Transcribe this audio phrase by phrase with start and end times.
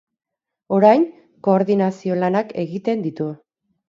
[0.77, 1.03] Orain,
[1.47, 3.29] koordinazio lanak egiten ditu.